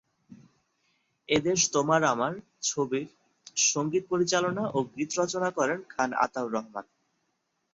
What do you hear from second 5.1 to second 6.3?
রচনা করেন খান